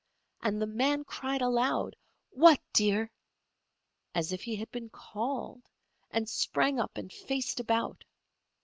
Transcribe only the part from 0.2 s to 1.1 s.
And the man